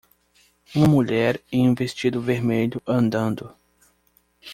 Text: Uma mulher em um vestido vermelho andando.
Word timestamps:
Uma 0.75 0.87
mulher 0.87 1.39
em 1.51 1.69
um 1.69 1.75
vestido 1.75 2.19
vermelho 2.19 2.81
andando. 2.87 3.53